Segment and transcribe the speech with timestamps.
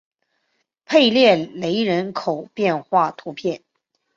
[0.83, 3.61] 佩勒雷人口变化图示